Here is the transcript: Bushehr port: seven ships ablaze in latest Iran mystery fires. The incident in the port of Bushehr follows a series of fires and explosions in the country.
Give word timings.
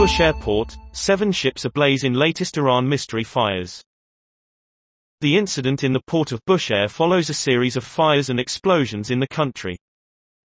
Bushehr 0.00 0.32
port: 0.40 0.78
seven 0.92 1.30
ships 1.30 1.66
ablaze 1.66 2.04
in 2.04 2.14
latest 2.14 2.56
Iran 2.56 2.88
mystery 2.88 3.22
fires. 3.22 3.84
The 5.20 5.36
incident 5.36 5.84
in 5.84 5.92
the 5.92 6.00
port 6.06 6.32
of 6.32 6.42
Bushehr 6.46 6.88
follows 6.88 7.28
a 7.28 7.34
series 7.34 7.76
of 7.76 7.84
fires 7.84 8.30
and 8.30 8.40
explosions 8.40 9.10
in 9.10 9.20
the 9.20 9.28
country. 9.28 9.76